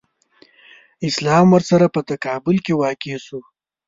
[1.07, 3.39] اسلام ورسره په تقابل کې واقع شو.